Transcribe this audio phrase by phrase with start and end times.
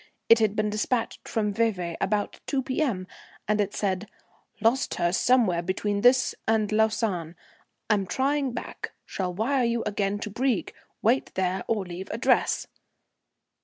[0.29, 3.05] It had been despatched from Vevey about 2 P.M.,
[3.47, 4.09] and it said:
[4.59, 7.35] "Lost her somewhere between this and Lausanne.
[7.87, 8.93] Am trying back.
[9.05, 10.73] Shall wire you again to Brieg.
[11.03, 12.65] Wait there or leave address."